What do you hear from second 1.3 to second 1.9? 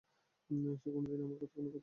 কোনো ক্ষতি করেনি।